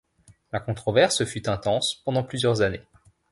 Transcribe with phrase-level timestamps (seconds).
[0.51, 2.81] La controverse fut intense pendant plusieurs années.